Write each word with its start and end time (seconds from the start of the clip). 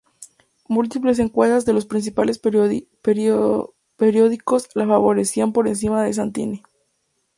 Múltiples 0.67 1.19
encuestas 1.19 1.63
de 1.63 1.73
los 1.73 1.85
principales 1.85 2.39
periódicos 2.39 3.75
la 4.73 4.87
favorecían 4.87 5.53
por 5.53 5.67
encima 5.67 6.01
de 6.01 6.11
Santini. 6.13 6.63